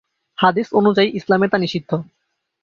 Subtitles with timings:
[0.37, 1.91] হাদিস অনুযায়ী ইসলামে তা নিষিদ্ধ।